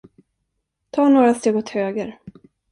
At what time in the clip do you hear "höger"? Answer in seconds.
1.69-2.19